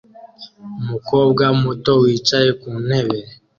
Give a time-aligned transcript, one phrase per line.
[0.81, 3.19] umukobwa muto wicaye ku ntebe